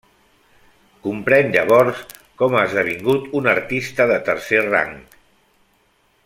[1.07, 2.01] Comprèn llavors
[2.43, 4.99] com ha esdevingut un artista de tercer rang.